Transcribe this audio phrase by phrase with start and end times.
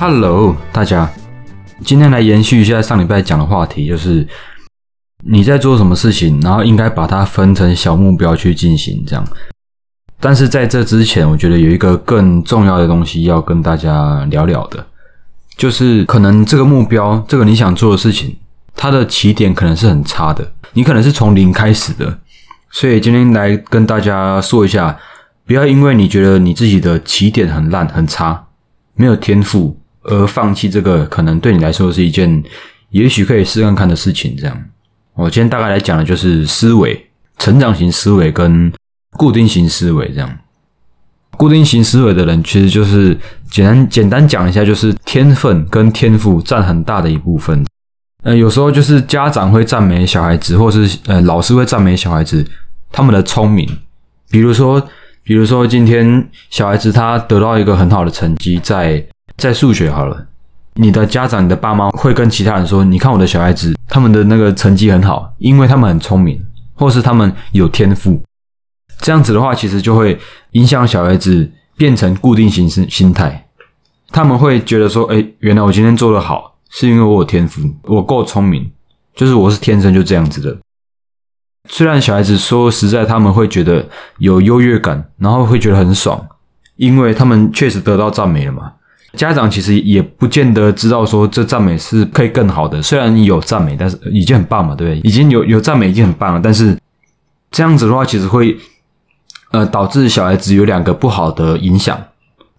[0.00, 1.10] Hello，大家，
[1.84, 4.24] 今天来延续一下上礼拜讲的话题，就是
[5.24, 9.26] 你在做什么事情，然后应该把它分成小目标去进行，这样。
[10.20, 14.86] 但是在这之前，我觉得有一个更重要的东西要跟大家聊聊的，
[15.56, 18.36] 就是可能这个目标，这个你想做的事情，
[18.76, 22.20] 它的起点可能是很差的，你可能是从零开始的，
[22.70, 24.96] 所以今天来跟大家说一下，
[25.44, 28.46] 不要因为你觉得你自己的起点很烂很差，
[28.94, 29.76] 没有天赋
[30.08, 32.42] 而放弃这个可能对你来说是一件
[32.90, 34.36] 也许可以试看看的事情。
[34.36, 34.64] 这样，
[35.14, 37.08] 我今天大概来讲的就是思维、
[37.38, 38.72] 成长型思维跟。
[39.16, 40.38] 固定型思维这样，
[41.38, 43.16] 固定型思维的人其实就是
[43.50, 47.64] 简单简单讲一下，就是天分跟天赋占很大的一部分。
[48.22, 52.44] 呃，有时候就是家长会赞美小孩子，或是呃老师会赞美小孩子
[52.92, 53.66] 他们的聪明。
[54.30, 54.80] 比如说，
[55.24, 59.04] 比如说今天小孩子他得到一个很好的成绩，在
[59.38, 60.26] 在数学好了，
[60.74, 66.44] 你的家长、你的爸妈会跟其他人说：“你看我的小孩子，他们的那个成绩很好，因为他们很聪明，
[66.74, 68.20] 或是他们有天赋。”
[68.98, 70.18] 这样子的话，其实就会
[70.52, 73.46] 影响小孩子变成固定型心心态。
[74.08, 78.68] 他们会觉得说：“哎，原来我今天做的好，是因为我有天赋，我够聪明，
[79.14, 80.58] 就是我是天生就这样子的。”
[81.70, 83.86] 虽然小孩子说实在，他们会觉得
[84.18, 86.26] 有优越感，然后会觉得很爽，
[86.74, 88.72] 因为他们确实得到赞美了嘛。
[89.14, 92.82] 家长其实也不见得知道说这赞美是可以更好的。
[92.82, 95.08] 虽然有赞美，但是已经很棒嘛，对不对？
[95.08, 96.78] 已经有有赞美已经很棒了，但是
[97.50, 98.58] 这样子的话，其实会。
[99.50, 101.98] 呃，导致小孩子有两个不好的影响。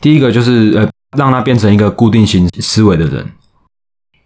[0.00, 3.26] 第一个就是呃，让他变成一个固定型思维的人。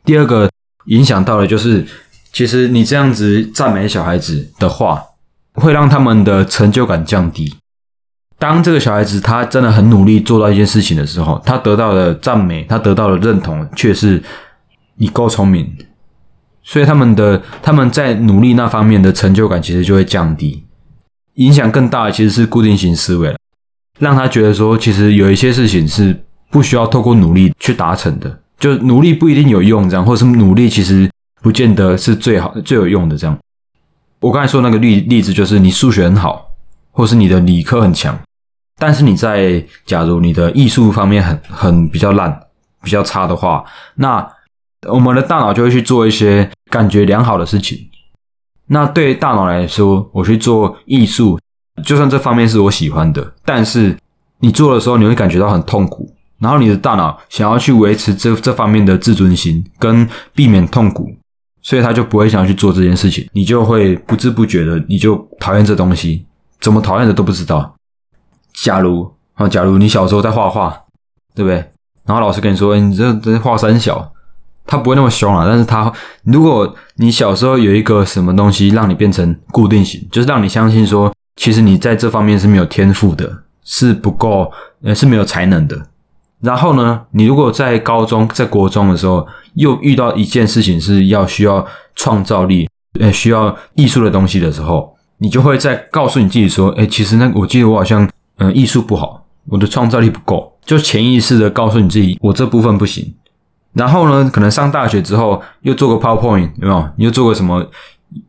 [0.05, 0.47] 第二个
[0.85, 1.87] 影响到的就是，
[2.35, 5.03] 其实你这样子赞美小孩子的话，
[5.55, 7.55] 会让他们的成就感降低。
[8.41, 14.21] 当这个小孩子他真的很努力做到一件事情的时候，他得到的赞美，他得到的认同，却是
[14.97, 15.71] 你够聪明。
[16.63, 20.65] 所以他们的他们在努力那方面的成就感，其实就会降低。
[21.35, 23.35] 影响更大的其实是固定型思维
[23.99, 26.19] 让他觉得说，其实有一些事情是
[26.51, 31.11] 不需要透过努力去达成的，就努力不一定有用，这样，或是努力其实
[31.43, 33.39] 不见得是最好最有用的这样。
[34.21, 36.51] 我刚才说那个例例子就是你数学很好，
[36.91, 38.19] 或是你的理科很强，
[38.81, 42.41] 但是你在假如你的艺术方面很很比较烂、
[42.83, 43.63] 比较差的话，
[43.97, 44.27] 那
[44.89, 47.79] 我们的大脑就会去做一些感觉良好的事情。
[48.69, 51.39] 那对大脑来说，我去做艺术，
[51.85, 53.95] 就算这方面是我喜欢的，但是
[54.39, 56.17] 你做的时候，你会感觉到很痛苦。
[56.39, 61.15] 然后你的大脑想要去维持这这方面的自尊心，跟避免痛苦，
[61.61, 63.29] 所以他就不会想要去做这件事情。
[63.35, 66.25] 你就会不知不觉的，你就讨厌这东西，
[66.59, 67.75] 怎么讨厌的都不知道。
[68.53, 70.85] 假如啊，假如你小时候在画画，
[71.35, 71.57] 对不对？
[72.05, 74.13] 然后老师跟你说，你这这画三小。
[74.67, 84.49] 他不会那么凶啊，但是他如果你小时候有一个什么东西让你变成固定型，就是让你相信说，其实你在这方面是没有天赋的，是不够，
[84.85, 85.77] 呃，是没有才能的。
[86.41, 92.69] 然后呢，你如果在高中、在国中的时候又遇到一件事情是要需要创造力，
[93.01, 98.09] 呃，需要艺术的东西的时候，你就会在告诉你自己说，哎，其实那我记得我好像，
[98.41, 103.15] 嗯，艺术不好，我的创造力不够，就潜意识的告诉你自己，我这部分不行。
[103.75, 106.89] 然后呢，可能上大学之后又做个 PowerPoint，有没有？
[106.97, 107.65] 你又做个什么？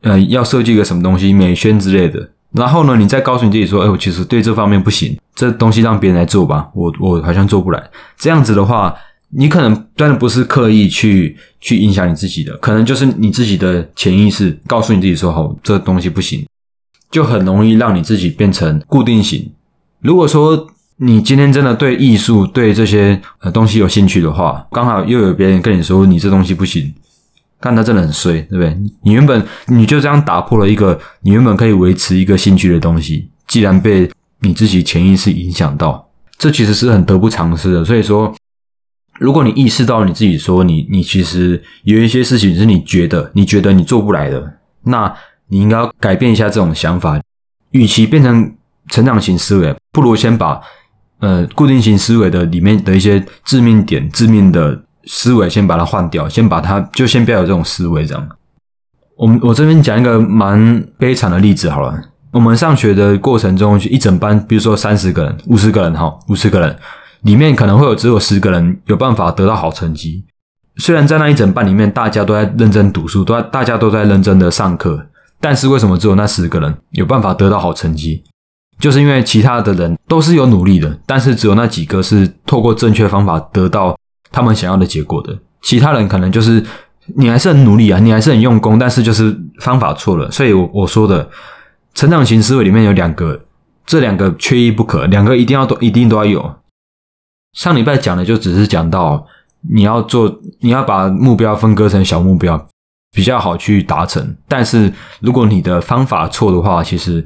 [0.02, 2.30] 呃，要设计个什么东西，美宣之类的。
[2.52, 7.82] 然后呢，你再告诉你自己说：“哎，我其实对这方面不行，这东西让别人来做吧，我我好像做不来。”
[8.20, 8.94] 这样子的话，
[9.30, 16.46] 你可能真的不是刻意去去影响你自己的，可能就是你自己的潜意识告诉你自己说：“好，这东西不行。”
[17.10, 19.52] 就很容易让你自己变成固定型。
[20.02, 20.68] 如果说，
[20.98, 23.20] 你今天真的对艺术、对这些
[23.54, 26.94] 东西有兴趣的话，刚好又有别人跟你说你这东西不行，
[27.60, 28.78] 看他真的很衰，对不对？
[29.04, 34.10] 你原本你就这样打破了一个你原本可以维持一个兴趣的东西，既然被
[34.42, 37.86] 你自己潜意识影响到，这其实是很得不偿失的。
[37.86, 38.34] 所以说，
[39.20, 44.54] 如果你意识到你自己说你你其实有一些事情是你觉得你觉得你做不来的，
[44.84, 45.12] 那
[45.48, 47.22] 你应该要改变一下这种想法，
[47.72, 48.54] 与其变成
[48.92, 50.62] 成长型思维，不如先把。
[51.24, 58.28] 呃，固定型思维的里面的一些致命点、致命的思维，先把它换掉，先把它就先不要有这种思维，这样。
[59.18, 61.96] 我们我这边讲一个蛮悲惨的例子好了。
[62.32, 66.76] 我们上学的过程中，一整班，比如说三十个人、五十个人，哈，五十个人
[67.22, 70.26] 里面可能会有只有十个人有办法得到好成绩。
[70.78, 75.06] 虽然在那一整班里面，大家都在认真读书，都在大家都在认真的上课，
[75.40, 78.24] 但是为什么只有那十个人有办法得到好成绩？
[78.82, 83.98] 就是因为其他的人都是有努力的，但是只有那几个是透过正确方法得到
[84.32, 85.38] 他们想要的结果的。
[85.62, 86.62] 其他人可能就是
[87.16, 90.30] 你还是很努力啊，你还是很用功，但是就是方法错了。
[90.32, 91.30] 所以，我我说的
[91.94, 93.40] 成长型思维里面有两个，
[93.86, 96.56] 这两个缺一不可，两个一定要都一定都要有。
[97.54, 99.26] 上礼拜讲的就只是讲到
[99.74, 102.68] 你要做，你要把目标分割成小目标，
[103.12, 104.36] 比较好去达成。
[104.48, 107.24] 但是如果你的方法错的话，其实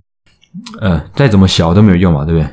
[0.80, 2.50] 呃再怎么小都没有用嘛，对不对？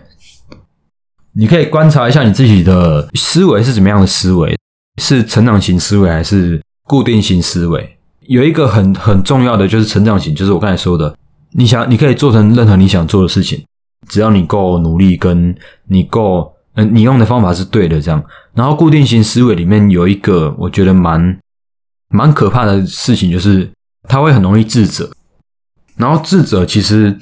[1.34, 4.58] 你可以观察一下你自己的思维是怎么样的思维，
[5.00, 7.96] 是成长型思维还是固定型思维？
[8.28, 11.16] 有一个很很重要的就是成长型，就是我刚才说的，
[11.52, 13.64] 你想你可以做成任何你想做的事情，
[14.08, 15.54] 只要你够努力，跟
[15.88, 16.52] 你够。
[16.75, 18.25] 嗯，你用的方法是对的，这样。
[18.54, 21.38] 然后固定型思维里面有一个我觉得蛮
[22.08, 23.70] 蛮可怕的事情，就是
[24.08, 25.10] 他会很容易自责。
[25.96, 27.14] 然后自责其实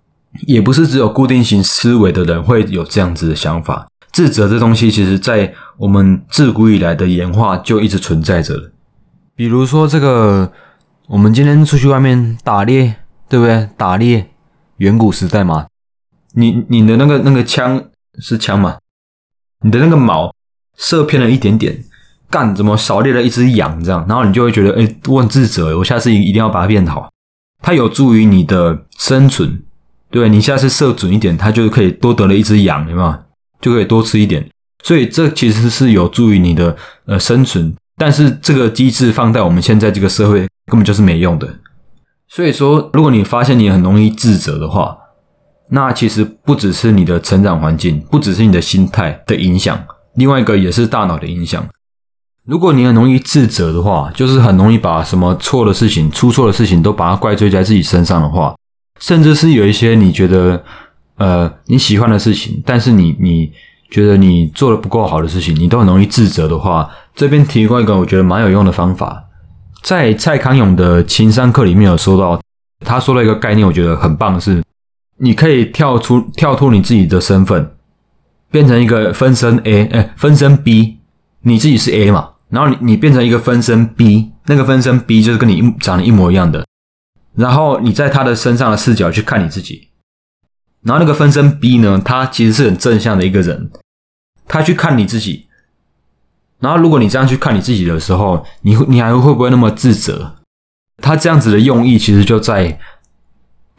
[0.47, 3.87] 也不是只有固定型思维的人会有这样子的想法。
[4.13, 8.73] 自责这东西，其实在我们自古以来的演化就一直存在着。
[9.37, 10.53] 比如说这个，
[11.07, 12.97] 我们今天出去外面打猎，
[13.29, 13.69] 对不对？
[13.77, 14.31] 打猎，
[14.79, 15.67] 远古时代嘛，
[16.35, 17.83] 你你的那个那个枪
[18.19, 18.79] 是枪嘛？
[19.63, 20.35] 你的那个矛
[20.77, 21.85] 射偏了一点点，
[22.29, 23.83] 干怎么少猎了一只羊？
[23.83, 27.09] 这样，然后你就会觉得，哎，我很自责，我下次一定要把它变好。
[27.63, 29.63] 它有助于你的生存，
[30.11, 33.21] 对你下次射准一点，它就可以多得了一只羊，对吗？
[33.61, 34.49] 就可以多吃一点。
[34.83, 36.77] 所以这其实是有助于你的
[37.07, 37.75] 呃生存。
[37.97, 41.47] 但是这个机制放在我们现在这个社会，根本就是没用的。
[42.29, 44.97] 所以说，如果你发现你很容易自责的话，
[45.69, 49.79] 那其实不只是你的成长环境，不只是你的心态的影响，
[50.15, 51.65] 另外一个也是大脑的影响。
[52.47, 58.55] 如果你很容易自责的话，就是很容易把什么错的事情、出错的事情都把它怪罪在自己身上的话，
[59.01, 60.63] 甚至是有一些你觉得
[61.17, 63.51] 呃你喜欢的事情，但是你你
[63.91, 69.25] 觉得你做的不够好的事情，你都很容易自责的话，这边提供一个我觉得蛮有用的方法，
[69.83, 72.41] 在蔡康永的情商课里面有说到，
[72.85, 74.63] 他说了一个概念，我觉得很棒是。
[75.23, 77.73] 你可以跳出跳脱你自己的身份，
[78.51, 80.97] 变成一个分身 A，哎，分身 B，
[81.43, 82.31] 你自己是 A 嘛？
[82.49, 86.65] 然后你你变成一个分身 B，那个分身 B 就是跟你长得一模一样的，
[87.35, 89.89] 然后你在他的身上的视角去看你自己，
[90.83, 93.71] 然后那个分身 B 呢，他其实是很正向的一个人，
[94.47, 95.47] 他去看你自己，
[96.59, 100.37] 然后如果你这样去看你自己的时候，你你还会不会那么自责？
[100.99, 102.79] 他这样子的用意其实就在。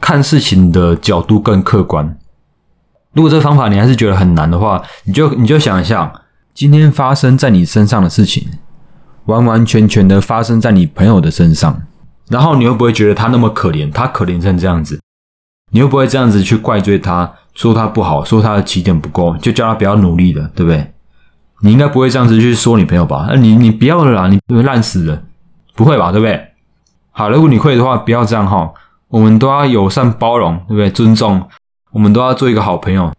[0.04, 2.18] 看事情的角度更客观。
[3.12, 6.12] 如果这个方法你还是觉得很难的话，你就你就想一下，
[6.52, 8.48] 今天发生在你身上的事情，
[9.26, 11.82] 完完全全的发生在你朋友的身上，
[12.28, 13.90] 然后你会不会觉得他那么可怜？
[13.92, 15.00] 他可怜成这样子，
[15.72, 20.92] 你会不会这样子去怪罪他，说他不好，说他的起点不够，就叫他不要努力的，对不对？
[21.62, 23.26] 你应该不会这样子去说你朋友吧？
[23.28, 25.22] 那你你不要了啦，你烂死了，
[25.74, 26.10] 不会吧？
[26.10, 26.48] 对不对？
[27.10, 28.72] 好，如果你会的话，不要这样哈。
[29.08, 30.90] 我们都要友善包容，对不对？
[30.90, 31.46] 尊重，
[31.92, 33.12] 我们都要做一个好朋友。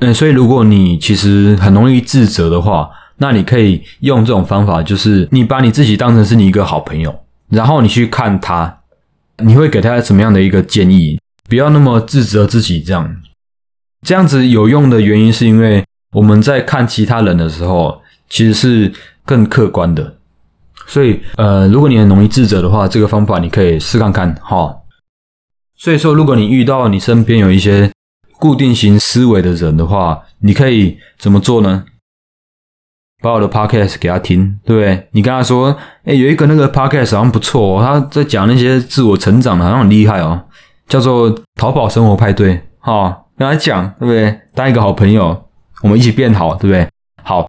[0.00, 2.88] 嗯，所以如果你其实很容易自责的话，
[3.18, 7.14] 那你可以用这种方法，就是你把你自己当成是你一个好朋友，
[7.54, 8.80] 然后你去看他，
[9.38, 11.18] 你会给他什么样的一个建议？
[11.48, 13.16] 不要那么自责自己，这样
[14.02, 18.92] 这样子有用的原因是因为我们在看其他人的时候，其实是
[19.24, 20.16] 更客观的。
[20.86, 24.76] 所以，呃，如果你很容易自责的话，这个方法你可以试看看，哈。
[25.76, 27.90] 所以说，如果你遇到你身边有一些
[28.38, 31.84] 固定型思维的人的话，你可以怎么做呢？
[33.24, 35.08] 把我的 podcast 给他听，对不对？
[35.12, 40.44] 你跟他说，哎，有一个那个 podcast 好像不错哦，他在讲那些自我成长的，好像很厉害哦，
[40.86, 44.38] 叫做淘宝生活派对，哈，跟他讲，对不对？
[44.54, 45.46] 当一个好朋友，
[45.82, 46.86] 我们一起变好，对不对？
[47.22, 47.48] 好，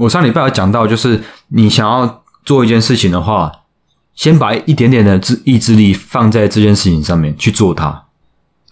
[0.00, 3.52] 我上礼拜有讲到，就是你想要做一件事情的话。
[4.14, 8.04] 先把一点点的志意志力放在这件事情上面去做它，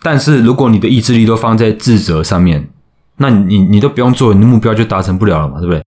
[0.03, 2.69] 但是如果你的意志力都放在自责上面，
[3.17, 5.83] 那你你都不用做，你的目标就达成不了了嘛，对不对？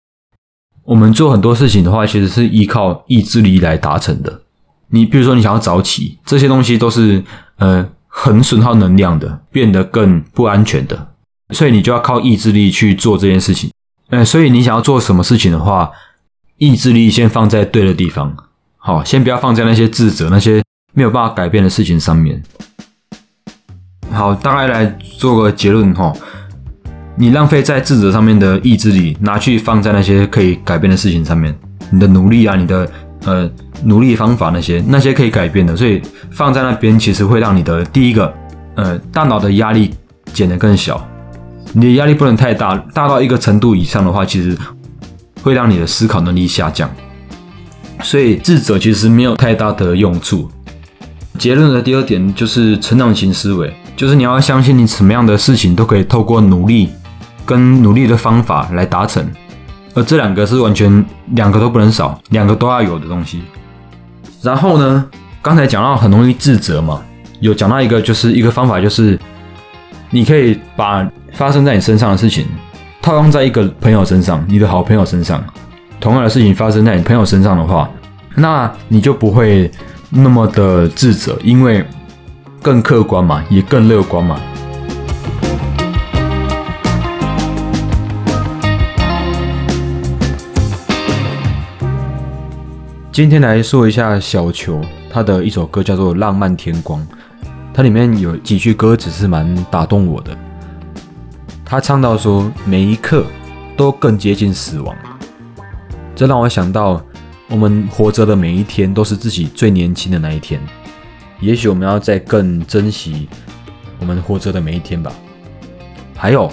[0.89, 4.41] 我们做很多事情的话，其实是依靠意志力来达成的。
[4.89, 7.23] 你比如说，你想要早起，这些东西都是
[7.59, 11.09] 呃很损耗能量的，变得更不安全的，
[11.51, 13.71] 所以你就要靠意志力去做这件事情。
[14.09, 15.91] 呃，所以你想要做什么事情的话，
[16.57, 18.35] 意志力先放在对的地方。
[18.79, 20.63] 好，先不要放在那些自责、那些
[20.95, 22.43] 没有办法改变的事情上面。
[24.11, 24.87] 好，大概来
[25.19, 26.15] 做个结论哈。
[27.21, 31.53] 你浪费在自责上面的意志力，拿去放在那些可以改变的事情上面。
[31.91, 32.89] 你的努力啊，你的
[33.25, 33.51] 呃
[33.83, 38.33] 努力方法那些，那些可以改变的，所以放在那边其实会让你的第一个
[38.77, 39.93] 呃大脑的压力
[40.33, 41.05] 减得更小。
[41.73, 44.57] 你的压力不能太大，大到一个程度以上的话，其实
[45.43, 46.89] 会让你的思考能力下降。
[48.01, 50.49] 所以智者其实没有太大的用处。
[51.37, 56.91] 结论的第二点就是成长型思维，就是你要相信你什么样的事情都可以透过努力
[57.49, 59.27] 跟努力的方法来达成，
[59.95, 63.41] 而这两个是完全两个都不能少，两个都要有的东西。
[64.43, 65.07] 然后呢，
[65.41, 67.01] 刚才讲到很容易自责嘛，
[67.41, 69.19] 有讲到一个就是一个方法，就是
[70.11, 72.45] 你可以把发生在你身上的事情
[73.01, 75.43] 套用在一个朋友身上，你的好朋友身上。
[75.99, 77.89] 同样的事情发生在你朋友身上的话，
[78.35, 79.71] 那你就不会
[80.11, 81.83] 那么的自责，因为
[82.61, 84.39] 更客观嘛，也更乐观嘛。
[93.19, 97.01] 今天来说一下小球他的一首歌，叫做《浪漫天光》，
[97.75, 100.39] 它里面有几句歌词是蛮打动我的。
[101.65, 103.27] 他唱到说：“每一刻
[103.77, 104.97] 都更接近死亡。”
[106.15, 107.03] 这让我想到，
[107.49, 110.61] 我们活着的每一天都是自己最年轻的那一天。
[111.41, 113.29] 也许我们要再更珍惜
[113.99, 115.13] 我们活着的每一天吧。
[116.15, 116.49] 还有，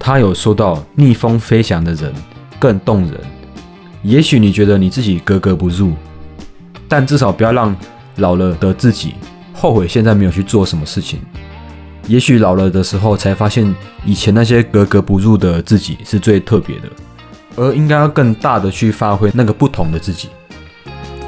[0.00, 2.12] 他有说到逆风飞翔的人
[2.58, 3.20] 更动人。
[4.02, 5.92] 也许你觉得你自己格格不入，
[6.88, 7.74] 但至少不要让
[8.16, 9.14] 老了的自己
[9.52, 11.20] 后悔现在没有去做什么事情。
[12.08, 13.72] 也许老了的时候才发现，
[14.04, 16.88] 以前那些格格不入的自己是最特别的。
[17.54, 20.30] 而应该要更大的去发挥那个不同的自己。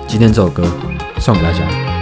[0.08, 0.66] 今天这首歌
[1.20, 1.93] 送给大家。